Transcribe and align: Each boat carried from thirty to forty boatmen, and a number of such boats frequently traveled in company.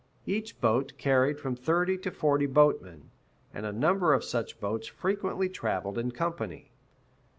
Each 0.25 0.59
boat 0.59 0.93
carried 0.97 1.39
from 1.39 1.55
thirty 1.55 1.95
to 1.99 2.09
forty 2.09 2.47
boatmen, 2.47 3.11
and 3.53 3.67
a 3.67 3.71
number 3.71 4.15
of 4.15 4.23
such 4.23 4.59
boats 4.59 4.87
frequently 4.87 5.47
traveled 5.47 5.99
in 5.99 6.09
company. 6.09 6.71